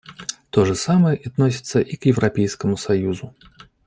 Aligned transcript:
То 0.49 0.65
же 0.65 0.73
самое 0.73 1.21
относится 1.23 1.79
и 1.79 1.95
к 1.95 2.07
Европейскому 2.07 2.75
союзу. 2.75 3.35